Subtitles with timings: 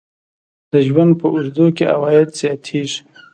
[0.71, 2.99] د ژوند په اوږدو کې عواید زیاتیږي.